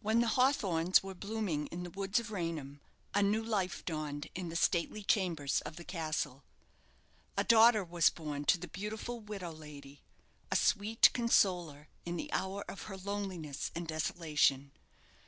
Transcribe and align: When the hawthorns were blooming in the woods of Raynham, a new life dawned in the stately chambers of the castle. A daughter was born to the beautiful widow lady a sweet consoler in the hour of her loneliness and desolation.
When 0.00 0.18
the 0.20 0.26
hawthorns 0.34 1.00
were 1.04 1.14
blooming 1.14 1.68
in 1.68 1.84
the 1.84 1.90
woods 1.92 2.18
of 2.18 2.32
Raynham, 2.32 2.80
a 3.14 3.22
new 3.22 3.40
life 3.40 3.84
dawned 3.84 4.26
in 4.34 4.48
the 4.48 4.56
stately 4.56 5.04
chambers 5.04 5.60
of 5.60 5.76
the 5.76 5.84
castle. 5.84 6.42
A 7.36 7.44
daughter 7.44 7.84
was 7.84 8.10
born 8.10 8.46
to 8.46 8.58
the 8.58 8.66
beautiful 8.66 9.20
widow 9.20 9.52
lady 9.52 10.02
a 10.50 10.56
sweet 10.56 11.10
consoler 11.12 11.86
in 12.04 12.16
the 12.16 12.32
hour 12.32 12.64
of 12.68 12.82
her 12.90 12.96
loneliness 12.96 13.70
and 13.76 13.86
desolation. 13.86 14.72